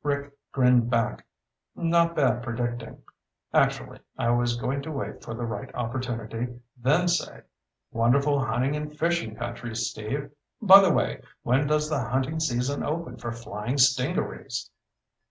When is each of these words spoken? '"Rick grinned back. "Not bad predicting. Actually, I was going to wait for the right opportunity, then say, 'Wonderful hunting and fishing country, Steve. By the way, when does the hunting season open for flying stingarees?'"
'"Rick 0.02 0.32
grinned 0.52 0.88
back. 0.88 1.26
"Not 1.76 2.16
bad 2.16 2.42
predicting. 2.42 3.02
Actually, 3.52 3.98
I 4.16 4.30
was 4.30 4.56
going 4.56 4.80
to 4.84 4.90
wait 4.90 5.22
for 5.22 5.34
the 5.34 5.44
right 5.44 5.70
opportunity, 5.74 6.58
then 6.78 7.08
say, 7.08 7.42
'Wonderful 7.90 8.42
hunting 8.42 8.74
and 8.74 8.98
fishing 8.98 9.34
country, 9.36 9.76
Steve. 9.76 10.30
By 10.62 10.80
the 10.80 10.94
way, 10.94 11.20
when 11.42 11.66
does 11.66 11.90
the 11.90 12.08
hunting 12.08 12.40
season 12.40 12.82
open 12.82 13.18
for 13.18 13.32
flying 13.32 13.76
stingarees?'" 13.76 14.70